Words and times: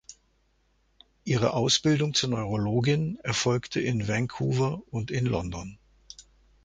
Ihre 1.25 1.53
Ausbildung 1.53 2.15
zur 2.15 2.29
Neurologin 2.31 3.19
erfolgte 3.21 3.81
in 3.81 4.07
Vancouver 4.07 4.81
und 4.89 5.11
in 5.11 5.27
London. 5.27 5.77